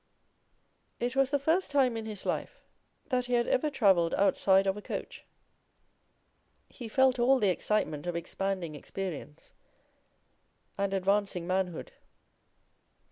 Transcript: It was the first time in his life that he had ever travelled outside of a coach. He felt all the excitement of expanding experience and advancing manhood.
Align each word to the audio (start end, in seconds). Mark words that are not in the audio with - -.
It 0.99 1.15
was 1.15 1.29
the 1.29 1.37
first 1.37 1.69
time 1.69 1.95
in 1.95 2.07
his 2.07 2.25
life 2.25 2.59
that 3.09 3.27
he 3.27 3.33
had 3.33 3.47
ever 3.47 3.69
travelled 3.69 4.15
outside 4.15 4.65
of 4.65 4.75
a 4.75 4.81
coach. 4.81 5.27
He 6.67 6.87
felt 6.87 7.19
all 7.19 7.37
the 7.39 7.49
excitement 7.49 8.07
of 8.07 8.15
expanding 8.15 8.73
experience 8.73 9.53
and 10.75 10.91
advancing 10.95 11.45
manhood. 11.45 11.91